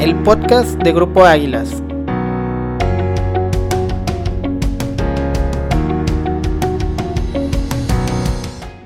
el 0.00 0.16
podcast 0.22 0.82
de 0.82 0.94
Grupo 0.94 1.26
Águilas. 1.26 1.68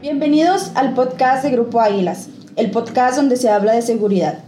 Bienvenidos 0.02 0.72
al 0.74 0.94
podcast 0.94 1.44
de 1.44 1.52
Grupo 1.52 1.80
Águilas, 1.80 2.30
el 2.56 2.72
podcast 2.72 3.14
donde 3.14 3.36
se 3.36 3.48
habla 3.48 3.74
de 3.74 3.82
seguridad. 3.82 4.40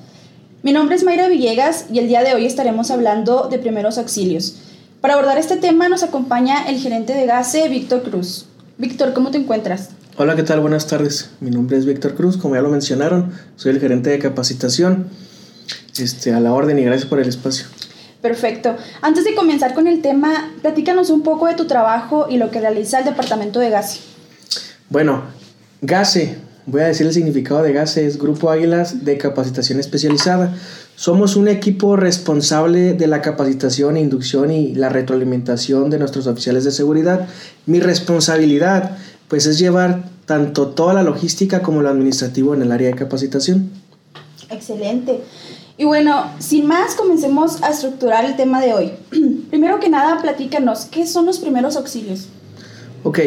Mi 0.65 0.73
nombre 0.73 0.97
es 0.97 1.05
Mayra 1.05 1.29
Villegas 1.29 1.87
y 1.93 2.01
el 2.01 2.09
día 2.09 2.25
de 2.25 2.35
hoy 2.35 2.47
estaremos 2.47 2.91
hablando 2.91 3.47
de 3.49 3.61
primeros 3.61 3.97
auxilios. 3.97 4.57
Para 5.01 5.15
abordar 5.15 5.39
este 5.39 5.59
tema 5.59 5.89
nos 5.89 6.03
acompaña 6.03 6.69
el 6.69 6.81
gerente 6.81 7.15
de 7.15 7.27
GASE, 7.27 7.69
Víctor 7.69 8.03
Cruz. 8.03 8.47
Víctor, 8.77 9.13
¿cómo 9.13 9.31
te 9.31 9.39
encuentras? 9.39 9.91
Hola, 10.17 10.35
¿qué 10.35 10.43
tal? 10.43 10.59
Buenas 10.59 10.89
tardes. 10.89 11.31
Mi 11.39 11.51
nombre 11.51 11.77
es 11.77 11.87
Víctor 11.87 12.17
Cruz, 12.17 12.37
como 12.37 12.57
ya 12.57 12.63
lo 12.63 12.71
mencionaron, 12.71 13.31
soy 13.55 13.71
el 13.71 13.79
gerente 13.79 14.11
de 14.11 14.19
capacitación. 14.19 15.11
Este, 15.99 16.33
a 16.33 16.41
la 16.41 16.53
orden 16.53 16.79
y 16.79 16.85
gracias 16.85 17.09
por 17.09 17.21
el 17.21 17.29
espacio. 17.29 17.67
Perfecto. 18.21 18.77
Antes 19.03 19.25
de 19.25 19.35
comenzar 19.35 19.75
con 19.75 19.87
el 19.87 20.03
tema, 20.03 20.53
platícanos 20.63 21.11
un 21.11 21.23
poco 21.23 21.47
de 21.47 21.55
tu 21.55 21.67
trabajo 21.67 22.27
y 22.29 22.39
lo 22.39 22.51
que 22.51 22.61
realiza 22.61 22.99
el 22.99 23.05
departamento 23.05 23.61
de 23.61 23.71
GASE. 23.71 24.01
Bueno, 24.89 25.23
GASE, 25.81 26.37
voy 26.67 26.81
a 26.81 26.87
decir 26.87 27.07
el 27.07 27.13
significado 27.13 27.63
de 27.63 27.73
GASE, 27.73 28.07
es 28.07 28.19
Grupo 28.19 28.51
Águilas 28.51 29.05
de 29.05 29.17
Capacitación 29.19 29.79
Especializada. 29.79 30.57
Somos 30.97 31.37
un 31.37 31.47
equipo 31.47 31.97
responsable 31.97 32.95
de 32.95 33.07
la 33.07 33.21
capacitación, 33.21 33.97
inducción 33.97 34.51
y 34.51 34.75
la 34.75 34.89
retroalimentación 34.89 35.91
de 35.91 35.99
nuestros 35.99 36.27
oficiales 36.27 36.65
de 36.65 36.73
seguridad. 36.73 37.29
Mi 37.67 37.81
responsabilidad 37.81 38.97
pues 39.29 39.47
es 39.47 39.59
llevar 39.59 40.05
tanto 40.25 40.69
toda 40.69 40.95
la 40.95 41.03
logística 41.03 41.63
como 41.63 41.83
lo 41.83 41.91
administrativo 41.91 42.55
en 42.55 42.63
el 42.63 42.73
área 42.73 42.89
de 42.89 42.95
capacitación. 42.95 43.71
Excelente. 44.51 45.21
Y 45.79 45.85
bueno, 45.85 46.31
sin 46.39 46.67
más, 46.67 46.95
comencemos 46.95 47.63
a 47.63 47.71
estructurar 47.71 48.25
el 48.25 48.37
tema 48.37 48.63
de 48.63 48.73
hoy. 48.73 48.93
Primero 49.51 49.79
que 49.79 49.91
nada, 49.91 50.23
platícanos, 50.23 50.87
¿qué 50.87 51.07
son 51.07 51.27
los 51.27 51.39
primeros 51.39 51.77
auxilios? 51.77 52.29
Ok, 53.03 53.21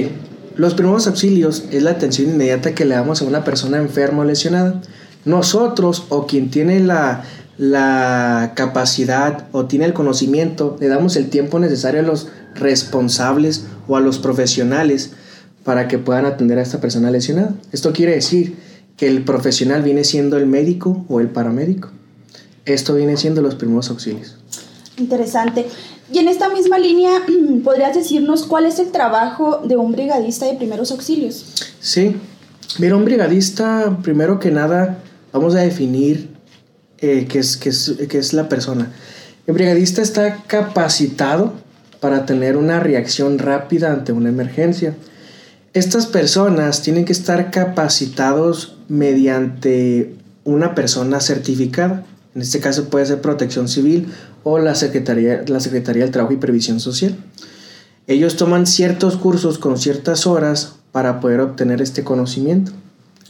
los 0.56 0.74
primeros 0.74 1.06
auxilios 1.06 1.66
es 1.72 1.84
la 1.84 1.92
atención 1.92 2.30
inmediata 2.30 2.74
que 2.74 2.86
le 2.86 2.96
damos 2.96 3.22
a 3.22 3.26
una 3.26 3.44
persona 3.44 3.78
enferma 3.78 4.24
o 4.24 4.26
lesionada. 4.26 4.82
Nosotros 5.26 6.06
o 6.10 6.26
quien 6.26 6.50
tiene 6.50 6.80
la, 6.80 7.24
la 7.60 8.54
capacidad 8.56 9.48
o 9.52 9.66
tiene 9.66 9.86
el 9.86 9.94
conocimiento, 9.94 10.76
le 10.80 10.88
damos 10.88 11.18
el 11.18 11.30
tiempo 11.30 11.60
necesario 11.60 12.00
a 12.00 12.04
los 12.04 12.30
responsables 12.56 13.68
o 13.88 13.96
a 13.96 14.00
los 14.00 14.18
profesionales 14.18 15.12
para 15.64 15.88
que 15.88 16.00
puedan 16.00 16.26
atender 16.26 16.58
a 16.58 16.64
esta 16.64 16.82
persona 16.82 17.12
lesionada. 17.12 17.54
Esto 17.72 17.94
quiere 17.94 18.14
decir 18.16 18.58
que 18.98 19.08
el 19.08 19.24
profesional 19.24 19.84
viene 19.84 20.04
siendo 20.04 20.36
el 20.38 20.48
médico 20.48 21.06
o 21.10 21.20
el 21.20 21.28
paramédico. 21.30 21.92
Esto 22.66 22.96
viene 22.96 23.18
siendo 23.18 23.42
los 23.42 23.56
primeros 23.56 23.90
auxilios. 23.90 24.36
Interesante. 24.98 25.68
Y 26.12 26.20
en 26.20 26.28
esta 26.28 26.50
misma 26.50 26.78
línea, 26.78 27.12
¿podrías 27.64 27.96
decirnos 27.96 28.44
cuál 28.44 28.66
es 28.66 28.80
el 28.80 28.92
trabajo 28.92 29.62
de 29.66 29.78
un 29.78 29.92
brigadista 29.92 30.46
de 30.46 30.56
primeros 30.56 30.92
auxilios? 30.92 31.46
Sí, 31.80 32.16
mira, 32.80 32.96
un 32.96 33.06
brigadista, 33.06 33.98
primero 34.02 34.40
que 34.40 34.52
nada, 34.52 35.00
vamos 35.32 35.56
a 35.56 35.60
definir 35.60 36.30
eh, 37.00 37.28
qué, 37.30 37.40
es, 37.40 37.58
qué, 37.58 37.70
es, 37.70 37.96
qué 38.10 38.18
es 38.18 38.34
la 38.34 38.50
persona. 38.50 38.92
El 39.48 39.54
brigadista 39.54 40.02
está 40.02 40.44
capacitado 40.48 41.54
para 42.00 42.26
tener 42.26 42.58
una 42.58 42.80
reacción 42.80 43.40
rápida 43.40 43.92
ante 43.92 44.12
una 44.12 44.30
emergencia. 44.30 44.96
Estas 45.74 46.08
personas 46.08 46.82
tienen 46.82 47.06
que 47.06 47.14
estar 47.14 47.52
capacitados 47.52 48.78
mediante 48.88 50.16
una 50.44 50.76
persona 50.76 51.20
certificada. 51.20 52.06
En 52.36 52.42
este 52.42 52.60
caso 52.60 52.90
puede 52.90 53.06
ser 53.06 53.22
Protección 53.22 53.68
Civil 53.68 54.08
o 54.44 54.60
la 54.60 54.76
Secretaría, 54.76 55.44
la 55.48 55.60
Secretaría 55.60 56.04
del 56.04 56.12
Trabajo 56.12 56.34
y 56.34 56.38
Previsión 56.38 56.80
Social. 56.80 57.16
Ellos 58.08 58.36
toman 58.38 58.66
ciertos 58.66 59.18
cursos 59.18 59.58
con 59.58 59.78
ciertas 59.78 60.26
horas 60.28 60.76
para 60.92 61.20
poder 61.20 61.42
obtener 61.42 61.82
este 61.82 62.04
conocimiento. 62.04 62.72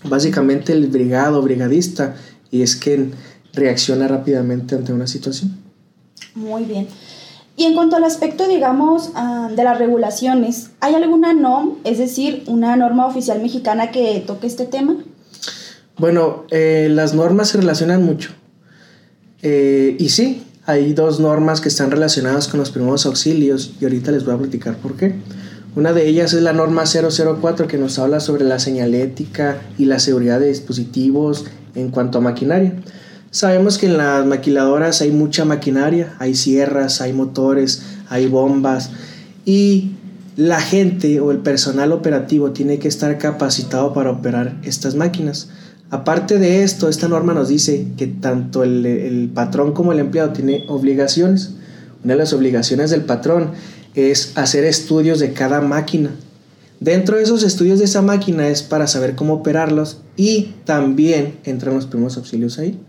Básicamente 0.03 0.73
el 0.73 0.87
brigado, 0.87 1.41
brigadista, 1.41 2.15
y 2.51 2.61
es 2.61 2.75
que 2.75 3.09
reacciona 3.53 4.07
rápidamente 4.07 4.75
ante 4.75 4.93
una 4.93 5.07
situación. 5.07 5.57
Muy 6.35 6.63
bien. 6.63 6.87
Y 7.57 7.65
en 7.65 7.75
cuanto 7.75 7.97
al 7.97 8.05
aspecto, 8.05 8.47
digamos, 8.47 9.09
uh, 9.09 9.53
de 9.53 9.63
las 9.65 9.77
regulaciones, 9.77 10.69
¿hay 10.79 10.95
alguna 10.95 11.33
NOM, 11.33 11.79
es 11.83 11.97
decir, 11.97 12.43
una 12.47 12.77
norma 12.77 13.05
oficial 13.05 13.41
mexicana 13.41 13.91
que 13.91 14.23
toque 14.25 14.47
este 14.47 14.65
tema? 14.65 14.95
Bueno, 15.97 16.45
eh, 16.51 16.87
las 16.89 17.13
normas 17.13 17.49
se 17.49 17.57
relacionan 17.57 18.05
mucho. 18.05 18.31
Eh, 19.41 19.95
y 19.99 20.09
sí, 20.09 20.43
hay 20.65 20.93
dos 20.93 21.19
normas 21.19 21.61
que 21.61 21.69
están 21.69 21.91
relacionadas 21.91 22.47
con 22.47 22.59
los 22.59 22.71
primeros 22.71 23.05
auxilios 23.05 23.73
y 23.79 23.85
ahorita 23.85 24.11
les 24.11 24.25
voy 24.25 24.35
a 24.35 24.37
platicar 24.37 24.77
por 24.77 24.95
qué. 24.95 25.15
Una 25.75 25.93
de 25.93 26.07
ellas 26.07 26.33
es 26.33 26.41
la 26.41 26.53
norma 26.53 26.83
004 26.85 27.67
que 27.67 27.77
nos 27.77 27.99
habla 27.99 28.19
sobre 28.19 28.43
la 28.43 28.59
señalética 28.59 29.61
y 29.77 29.85
la 29.85 29.99
seguridad 29.99 30.39
de 30.39 30.47
dispositivos 30.47 31.45
en 31.75 31.89
cuanto 31.89 32.17
a 32.17 32.21
maquinaria. 32.21 32.73
Sabemos 33.31 33.77
que 33.77 33.85
en 33.85 33.97
las 33.97 34.25
maquiladoras 34.25 35.01
hay 35.01 35.11
mucha 35.11 35.45
maquinaria, 35.45 36.15
hay 36.17 36.33
sierras, 36.33 36.99
hay 37.01 37.13
motores, 37.13 37.83
hay 38.09 38.25
bombas 38.27 38.89
y 39.45 39.91
la 40.35 40.59
gente 40.59 41.19
o 41.19 41.31
el 41.31 41.39
personal 41.39 41.91
operativo 41.91 42.51
tiene 42.51 42.79
que 42.79 42.87
estar 42.87 43.17
capacitado 43.17 43.93
para 43.93 44.09
operar 44.09 44.57
estas 44.63 44.95
máquinas. 44.95 45.49
Aparte 45.91 46.37
de 46.37 46.63
esto, 46.63 46.87
esta 46.87 47.07
norma 47.07 47.33
nos 47.33 47.47
dice 47.47 47.87
que 47.97 48.05
tanto 48.05 48.63
el, 48.63 49.31
patrón 49.33 49.73
como 49.73 49.91
el 49.91 49.99
empleado 49.99 50.33
tiene 50.33 50.65
obligaciones. 50.67 51.51
Una 52.03 52.13
de 52.13 52.19
las 52.19 52.33
obligaciones 52.33 52.91
del 52.91 53.05
patrón 53.05 53.51
es 53.95 54.37
hacer 54.37 54.65
estudios 54.65 55.19
de 55.19 55.33
cada 55.33 55.61
máquina. 55.61 56.11
Dentro 56.79 57.17
de 57.17 57.23
esos 57.23 57.43
estudios 57.43 57.79
de 57.79 57.85
esa 57.85 58.03
máquina 58.03 58.47
es 58.47 58.61
para 58.61 58.87
saber 58.87 59.15
cómo 59.15 59.33
operarlos 59.33 60.01
y 60.15 60.53
también 60.63 61.39
entran 61.43 61.73
los 61.73 61.87
primeros 61.87 62.17
auxilios 62.17 62.59
ahí. 62.59 62.79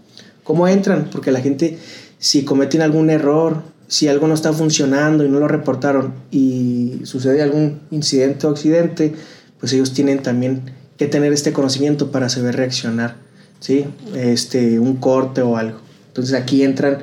¿Cómo 0.44 0.68
entran? 0.68 1.08
Porque 1.10 1.32
la 1.32 1.40
gente, 1.40 1.78
si 2.18 2.44
cometen 2.44 2.82
algún 2.82 3.08
error, 3.08 3.62
si 3.88 4.08
algo 4.08 4.28
no 4.28 4.34
está 4.34 4.52
funcionando 4.52 5.24
y 5.24 5.28
no 5.28 5.40
lo 5.40 5.48
reportaron 5.48 6.12
y 6.30 7.00
sucede 7.04 7.42
algún 7.42 7.80
incidente 7.90 8.46
o 8.46 8.50
accidente, 8.50 9.14
pues 9.58 9.72
ellos 9.72 9.92
tienen 9.92 10.22
también 10.22 10.62
que 11.00 11.06
tener 11.06 11.32
este 11.32 11.54
conocimiento 11.54 12.12
para 12.12 12.28
saber 12.28 12.56
reaccionar, 12.56 13.16
¿sí? 13.58 13.86
Este, 14.14 14.78
un 14.78 14.96
corte 14.96 15.40
o 15.40 15.56
algo. 15.56 15.78
Entonces 16.08 16.34
aquí 16.34 16.62
entran, 16.62 16.98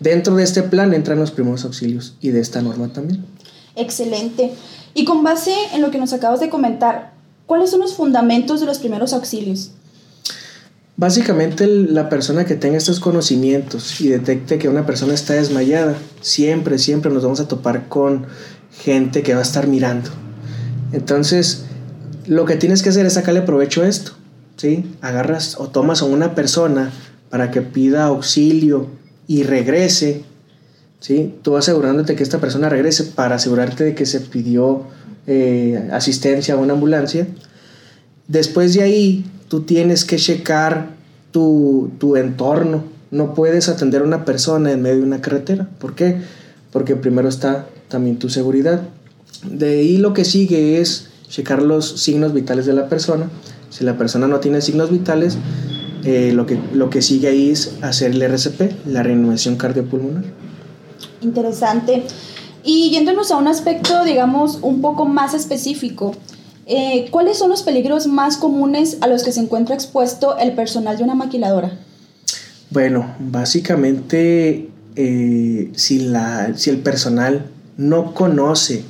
dentro 0.00 0.36
de 0.36 0.42
este 0.42 0.62
plan 0.62 0.94
entran 0.94 1.18
los 1.18 1.32
primeros 1.32 1.62
auxilios 1.66 2.16
y 2.22 2.30
de 2.30 2.40
esta 2.40 2.62
norma 2.62 2.94
también. 2.94 3.26
Excelente. 3.74 4.52
Y 4.94 5.04
con 5.04 5.22
base 5.22 5.52
en 5.74 5.82
lo 5.82 5.90
que 5.90 5.98
nos 5.98 6.14
acabas 6.14 6.40
de 6.40 6.48
comentar, 6.48 7.12
¿cuáles 7.44 7.68
son 7.68 7.80
los 7.80 7.92
fundamentos 7.92 8.60
de 8.60 8.64
los 8.64 8.78
primeros 8.78 9.12
auxilios? 9.12 9.72
Básicamente 10.96 11.66
la 11.66 12.08
persona 12.08 12.46
que 12.46 12.54
tenga 12.54 12.78
estos 12.78 13.00
conocimientos 13.00 14.00
y 14.00 14.08
detecte 14.08 14.56
que 14.56 14.70
una 14.70 14.86
persona 14.86 15.12
está 15.12 15.34
desmayada, 15.34 15.98
siempre, 16.22 16.78
siempre 16.78 17.12
nos 17.12 17.22
vamos 17.22 17.40
a 17.40 17.48
topar 17.48 17.86
con 17.88 18.28
gente 18.82 19.22
que 19.22 19.34
va 19.34 19.40
a 19.40 19.42
estar 19.42 19.66
mirando. 19.66 20.08
Entonces, 20.94 21.66
lo 22.26 22.44
que 22.44 22.56
tienes 22.56 22.82
que 22.82 22.90
hacer 22.90 23.06
es 23.06 23.14
sacarle 23.14 23.42
provecho 23.42 23.82
a 23.82 23.88
esto, 23.88 24.12
¿sí? 24.56 24.84
Agarras 25.00 25.56
o 25.58 25.68
tomas 25.68 26.02
a 26.02 26.06
una 26.06 26.34
persona 26.34 26.90
para 27.30 27.50
que 27.50 27.62
pida 27.62 28.04
auxilio 28.04 28.88
y 29.26 29.42
regrese, 29.42 30.24
¿sí? 31.00 31.34
Tú 31.42 31.56
asegurándote 31.56 32.16
que 32.16 32.22
esta 32.22 32.38
persona 32.38 32.68
regrese 32.68 33.04
para 33.04 33.36
asegurarte 33.36 33.84
de 33.84 33.94
que 33.94 34.06
se 34.06 34.20
pidió 34.20 34.84
eh, 35.26 35.88
asistencia 35.92 36.54
a 36.54 36.58
una 36.58 36.74
ambulancia. 36.74 37.26
Después 38.28 38.74
de 38.74 38.82
ahí, 38.82 39.24
tú 39.48 39.62
tienes 39.62 40.04
que 40.04 40.16
checar 40.16 40.90
tu, 41.32 41.90
tu, 41.98 42.16
entorno. 42.16 42.84
No 43.10 43.34
puedes 43.34 43.68
atender 43.68 44.02
a 44.02 44.04
una 44.04 44.24
persona 44.24 44.72
en 44.72 44.82
medio 44.82 44.98
de 44.98 45.02
una 45.02 45.20
carretera. 45.20 45.68
¿Por 45.78 45.94
qué? 45.94 46.20
Porque 46.72 46.96
primero 46.96 47.28
está 47.28 47.66
también 47.88 48.18
tu 48.18 48.28
seguridad. 48.28 48.82
De 49.44 49.80
ahí 49.80 49.98
lo 49.98 50.12
que 50.12 50.24
sigue 50.24 50.80
es 50.80 51.08
checar 51.28 51.62
los 51.62 52.00
signos 52.00 52.32
vitales 52.32 52.66
de 52.66 52.72
la 52.72 52.88
persona. 52.88 53.28
Si 53.70 53.84
la 53.84 53.96
persona 53.96 54.26
no 54.28 54.40
tiene 54.40 54.60
signos 54.60 54.90
vitales, 54.90 55.36
eh, 56.04 56.32
lo, 56.32 56.46
que, 56.46 56.58
lo 56.72 56.90
que 56.90 57.02
sigue 57.02 57.28
ahí 57.28 57.50
es 57.50 57.74
hacer 57.82 58.12
el 58.12 58.22
RCP, 58.22 58.86
la 58.86 59.02
reanimación 59.02 59.56
cardiopulmonar. 59.56 60.24
Interesante. 61.20 62.04
Y 62.64 62.90
yéndonos 62.90 63.30
a 63.30 63.36
un 63.36 63.48
aspecto, 63.48 64.04
digamos, 64.04 64.58
un 64.62 64.80
poco 64.80 65.04
más 65.04 65.34
específico, 65.34 66.12
eh, 66.68 67.06
¿Cuáles 67.12 67.38
son 67.38 67.50
los 67.50 67.62
peligros 67.62 68.08
más 68.08 68.36
comunes 68.36 68.98
a 69.00 69.06
los 69.06 69.22
que 69.22 69.30
se 69.30 69.38
encuentra 69.38 69.76
expuesto 69.76 70.36
el 70.36 70.52
personal 70.52 70.98
de 70.98 71.04
una 71.04 71.14
maquiladora? 71.14 71.78
Bueno, 72.70 73.14
básicamente 73.20 74.68
eh, 74.96 75.70
si, 75.76 76.00
la, 76.00 76.56
si 76.56 76.70
el 76.70 76.78
personal 76.78 77.46
no 77.76 78.14
conoce 78.14 78.82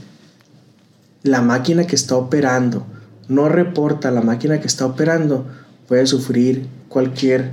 la 1.26 1.42
máquina 1.42 1.86
que 1.86 1.96
está 1.96 2.16
operando, 2.16 2.86
no 3.28 3.48
reporta 3.48 4.10
la 4.10 4.20
máquina 4.20 4.60
que 4.60 4.66
está 4.66 4.86
operando, 4.86 5.46
puede 5.88 6.06
sufrir 6.06 6.66
cualquier 6.88 7.50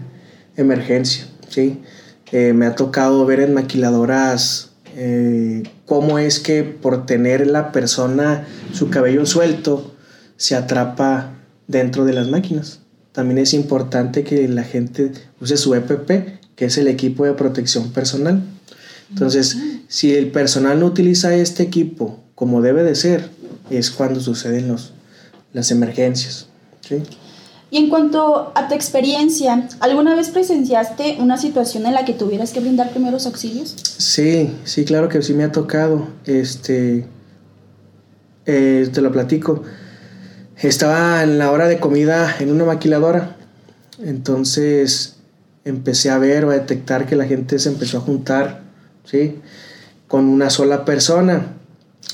emergencia. 0.55 1.25
¿sí? 1.49 1.81
Eh, 2.31 2.53
me 2.53 2.65
ha 2.65 2.75
tocado 2.75 3.25
ver 3.25 3.39
en 3.39 3.53
maquiladoras 3.53 4.71
eh, 4.95 5.63
cómo 5.85 6.19
es 6.19 6.39
que 6.39 6.63
por 6.63 7.05
tener 7.05 7.47
la 7.47 7.71
persona 7.71 8.45
su 8.73 8.89
cabello 8.89 9.25
suelto 9.25 9.95
se 10.37 10.55
atrapa 10.55 11.33
dentro 11.67 12.05
de 12.05 12.13
las 12.13 12.29
máquinas. 12.29 12.79
También 13.11 13.37
es 13.37 13.53
importante 13.53 14.23
que 14.23 14.47
la 14.47 14.63
gente 14.63 15.11
use 15.39 15.57
su 15.57 15.75
EPP, 15.75 16.39
que 16.55 16.65
es 16.65 16.77
el 16.77 16.87
equipo 16.87 17.25
de 17.25 17.33
protección 17.33 17.91
personal. 17.91 18.41
Entonces, 19.09 19.57
si 19.87 20.15
el 20.15 20.31
personal 20.31 20.79
no 20.79 20.87
utiliza 20.87 21.35
este 21.35 21.61
equipo 21.61 22.23
como 22.35 22.61
debe 22.61 22.83
de 22.83 22.95
ser, 22.95 23.29
es 23.69 23.92
cuando 23.92 24.19
suceden 24.19 24.68
los, 24.68 24.94
las 25.54 25.71
emergencias. 25.71 26.48
Y 27.71 27.77
en 27.77 27.89
cuanto 27.89 28.51
a 28.54 28.68
tu 28.68 28.75
experiencia, 28.75 29.68
¿alguna 29.80 30.15
vez 30.15 30.30
presenciaste 30.30 31.18
una 31.19 31.38
situación 31.38 31.86
en 31.88 31.94
la 31.94 32.06
que 32.06 32.13
tuvieras 32.13 32.51
que 32.51 32.60
brindar 32.60 32.92
primeros 32.92 33.25
auxilios? 33.25 33.75
Sí, 33.98 34.54
sí, 34.63 34.86
claro 34.86 35.10
que 35.10 35.21
sí 35.24 35.33
me 35.33 35.44
ha 35.44 35.51
tocado. 35.51 36.07
Este, 36.25 37.07
eh, 38.45 38.89
te 38.94 39.01
lo 39.01 39.12
platico. 39.12 39.63
Estaba 40.57 41.24
en 41.24 41.39
la 41.39 41.51
hora 41.51 41.68
de 41.68 41.80
comida 41.80 42.36
en 42.39 42.51
una 42.51 42.66
maquiladora. 42.66 43.38
Entonces 44.04 45.16
empecé 45.66 46.12
a 46.12 46.18
ver 46.18 46.45
o 46.45 46.51
a 46.51 46.54
detectar 46.54 47.07
que 47.07 47.16
la 47.16 47.25
gente 47.25 47.57
se 47.57 47.69
empezó 47.69 47.98
a 47.98 48.01
juntar, 48.01 48.62
¿sí? 49.06 49.39
Con 50.07 50.25
una 50.25 50.50
sola 50.50 50.86
persona. 50.86 51.54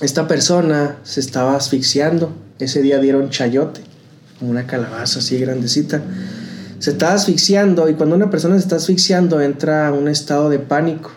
Esta 0.01 0.27
persona 0.27 0.97
se 1.03 1.19
estaba 1.19 1.55
asfixiando. 1.55 2.31
Ese 2.59 2.81
día 2.81 2.99
dieron 2.99 3.29
chayote 3.29 3.89
una 4.41 4.65
calabaza 4.65 5.19
así 5.19 5.37
grandecita. 5.37 6.01
Se 6.79 6.91
está 6.91 7.13
asfixiando 7.13 7.89
y 7.89 7.95
cuando 7.95 8.15
una 8.15 8.29
persona 8.29 8.55
se 8.55 8.61
está 8.61 8.77
asfixiando 8.77 9.41
entra 9.41 9.87
a 9.87 9.93
un 9.93 10.07
estado 10.07 10.49
de 10.49 10.59
pánico. 10.59 11.11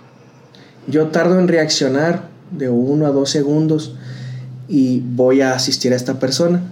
Yo 0.88 1.08
tardo 1.08 1.38
en 1.38 1.46
reaccionar 1.46 2.28
de 2.50 2.68
uno 2.68 3.06
a 3.06 3.10
dos 3.10 3.30
segundos 3.30 3.94
y 4.68 5.00
voy 5.00 5.40
a 5.40 5.54
asistir 5.54 5.92
a 5.92 5.96
esta 5.96 6.18
persona. 6.18 6.62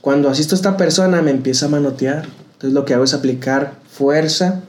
Cuando 0.00 0.30
asisto 0.30 0.54
a 0.54 0.56
esta 0.56 0.76
persona 0.76 1.20
me 1.20 1.30
empieza 1.30 1.66
a 1.66 1.68
manotear. 1.68 2.26
Entonces 2.54 2.72
lo 2.72 2.84
que 2.84 2.94
hago 2.94 3.04
es 3.04 3.12
aplicar 3.12 3.74
fuerza. 3.90 4.62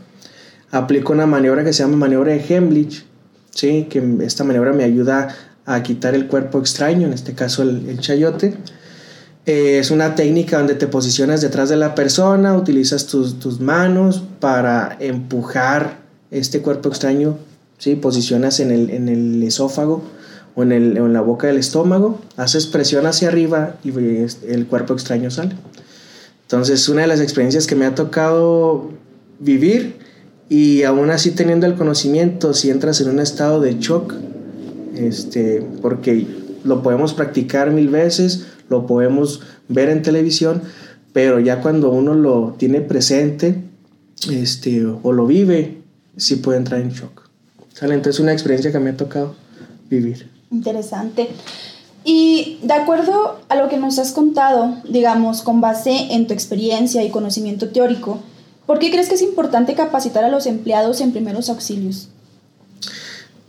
Aplico 0.72 1.14
una 1.14 1.26
maniobra 1.26 1.64
que 1.64 1.72
se 1.72 1.84
llama 1.84 1.96
maniobra 1.96 2.34
de 2.34 2.44
Hemlich. 2.46 3.06
¿sí? 3.52 3.88
Que 3.90 4.18
esta 4.22 4.44
maniobra 4.44 4.74
me 4.74 4.84
ayuda 4.84 5.30
a 5.66 5.82
quitar 5.84 6.16
el 6.16 6.28
cuerpo 6.28 6.60
extraño, 6.60 7.08
en 7.08 7.14
este 7.14 7.34
caso 7.34 7.64
el, 7.64 7.90
el 7.90 8.00
chayote 8.00 8.56
eh, 9.46 9.78
es 9.78 9.92
una 9.92 10.16
técnica 10.16 10.58
donde 10.58 10.74
te 10.74 10.88
posicionas 10.88 11.42
detrás 11.42 11.70
de 11.70 11.76
la 11.76 11.94
persona, 11.94 12.56
utilizas 12.56 13.06
tus, 13.06 13.60
manos 13.60 14.24
para 14.40 14.98
empujar 15.00 16.00
este 16.32 16.62
cuerpo 16.62 16.90
extraño, 16.90 17.38
¿sí? 17.78 17.96
posicionas 17.96 18.60
en 18.60 18.72
el, 18.72 19.44
esófago 19.44 20.02
o 20.56 20.64
en, 20.64 20.72
en, 20.72 21.14
la 21.14 21.22
boca 21.22 21.46
del 21.46 21.58
estómago, 21.58 22.20
haces 22.38 22.66
presión 22.66 23.06
hacia 23.06 23.28
arriba 23.28 23.76
y 23.84 23.92
el 24.48 24.66
cuerpo 24.66 24.94
extraño 24.94 25.30
sale. 25.30 25.56
Entonces, 26.44 26.90
una 26.90 27.02
de 27.02 27.08
las 27.08 27.20
experiencias 27.20 27.68
que 27.68 27.76
me 27.76 27.86
ha 27.86 27.94
tocado 27.94 28.90
vivir 29.40 29.98
y 30.50 30.84
aún 30.84 31.12
así 31.12 31.32
teniendo 31.32 31.68
el 31.68 31.76
conocimiento, 31.76 32.56
si 32.56 32.72
entras 32.72 33.00
en 33.02 33.10
un 33.10 33.20
estado 33.20 33.62
de 33.62 33.78
shock, 33.80 34.14
este, 34.98 35.66
porque 35.82 36.28
lo 36.64 36.82
podemos 36.82 37.14
practicar 37.14 37.72
mil 37.72 37.90
veces, 37.90 38.48
lo 38.70 38.86
podemos 38.88 39.42
ver 39.68 39.90
en 39.90 40.02
televisión, 40.02 40.62
pero 41.14 41.40
ya 41.40 41.62
cuando 41.62 41.92
uno 41.92 42.14
lo 42.14 42.56
tiene 42.58 42.82
presente 42.82 43.62
este, 44.32 44.86
o 44.86 45.12
lo 45.12 45.28
vive, 45.28 45.78
sí 46.18 46.38
puede 46.38 46.58
entrar 46.58 46.82
en 46.82 46.92
shock. 46.92 47.30
¿Sale? 47.74 47.94
Entonces 47.94 48.16
es 48.16 48.20
una 48.22 48.34
experiencia 48.34 48.72
que 48.72 48.80
me 48.80 48.92
ha 48.92 48.98
tocado 48.98 49.36
vivir. 49.90 50.30
Interesante. 50.52 51.30
Y 52.04 52.60
de 52.62 52.74
acuerdo 52.74 53.40
a 53.50 53.56
lo 53.56 53.68
que 53.68 53.78
nos 53.78 53.98
has 54.00 54.12
contado, 54.12 54.76
digamos, 54.88 55.42
con 55.42 55.60
base 55.60 56.14
en 56.14 56.28
tu 56.28 56.34
experiencia 56.34 57.04
y 57.04 57.10
conocimiento 57.10 57.70
teórico, 57.70 58.20
¿por 58.66 58.80
qué 58.80 58.92
crees 58.92 59.10
que 59.10 59.16
es 59.16 59.22
importante 59.22 59.74
capacitar 59.74 60.24
a 60.24 60.30
los 60.30 60.46
empleados 60.46 61.02
en 61.02 61.12
primeros 61.12 61.50
auxilios? 61.50 62.10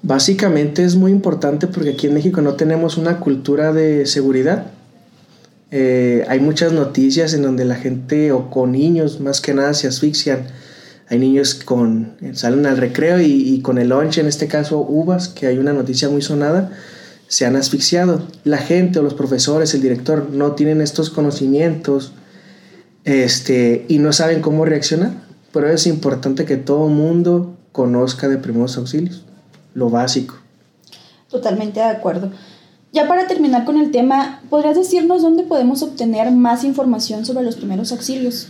Básicamente 0.03 0.85
es 0.85 0.95
muy 0.97 1.11
importante 1.11 1.67
porque 1.67 1.91
aquí 1.91 2.07
en 2.07 2.15
México 2.15 2.41
no 2.41 2.55
tenemos 2.55 2.97
una 2.97 3.19
cultura 3.19 3.73
de 3.73 4.07
seguridad. 4.07 4.67
Eh, 5.71 6.25
hay 6.29 6.39
muchas 6.39 6.73
noticias 6.73 7.35
en 7.35 7.43
donde 7.43 7.65
la 7.65 7.75
gente 7.75 8.31
o 8.31 8.51
con 8.51 8.73
niños 8.73 9.21
más 9.21 9.41
que 9.41 9.55
nada 9.55 9.75
se 9.75 9.89
asfixian. 9.89 10.47
Hay 11.09 11.19
niños 11.19 11.55
con 11.55 12.17
salen 12.35 12.67
al 12.67 12.77
recreo 12.77 13.21
y, 13.21 13.61
con 13.61 13.79
el 13.79 13.91
lunch, 13.91 14.19
en 14.19 14.27
este 14.27 14.49
caso 14.49 14.81
uvas, 14.81 15.29
que 15.29 15.47
hay 15.47 15.59
una 15.59 15.73
noticia 15.73 16.09
muy 16.09 16.21
sonada, 16.21 16.73
se 17.29 17.47
han 17.47 17.55
asfixiado. 17.55 18.27
La 18.45 18.59
gente 18.59 18.99
o 18.99 19.03
los 19.03 19.15
profesores, 19.15 19.73
el 19.75 19.83
director, 19.83 20.31
no 20.31 20.53
tienen 20.53 20.81
estos 20.81 21.11
conocimientos 21.11 22.13
este, 23.05 23.85
y 23.89 23.99
no 23.99 24.13
saben 24.13 24.41
cómo 24.41 24.65
reaccionar. 24.65 25.13
Pero 25.53 25.69
es 25.69 25.87
importante 25.87 26.45
que 26.45 26.57
todo 26.57 26.89
mundo 26.89 27.57
conozca 27.71 28.29
de 28.29 28.39
primeros 28.39 28.77
auxilios, 28.77 29.25
lo 29.77 29.91
básico. 29.91 30.35
Totalmente 31.31 31.81
de 31.81 31.87
acuerdo. 31.87 32.31
Ya 32.93 33.07
para 33.07 33.27
terminar 33.27 33.67
con 33.67 33.77
el 33.77 33.91
tema, 33.91 34.41
¿podrías 34.49 34.75
decirnos 34.75 35.21
dónde 35.21 35.43
podemos 35.43 35.83
obtener 35.83 36.33
más 36.33 36.65
información 36.65 37.27
sobre 37.27 37.45
los 37.45 37.57
primeros 37.57 37.93
auxilios? 37.93 38.49